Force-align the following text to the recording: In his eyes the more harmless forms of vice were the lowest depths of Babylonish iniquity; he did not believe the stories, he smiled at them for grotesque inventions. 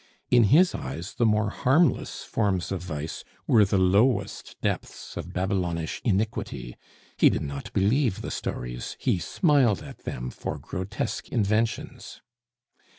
In 0.31 0.45
his 0.45 0.73
eyes 0.73 1.13
the 1.13 1.27
more 1.27 1.51
harmless 1.51 2.23
forms 2.23 2.71
of 2.71 2.81
vice 2.81 3.23
were 3.45 3.63
the 3.65 3.77
lowest 3.77 4.59
depths 4.59 5.15
of 5.15 5.31
Babylonish 5.31 6.01
iniquity; 6.03 6.75
he 7.17 7.29
did 7.29 7.43
not 7.43 7.71
believe 7.71 8.23
the 8.23 8.31
stories, 8.31 8.97
he 8.99 9.19
smiled 9.19 9.83
at 9.83 9.99
them 9.99 10.31
for 10.31 10.57
grotesque 10.57 11.29
inventions. 11.29 12.19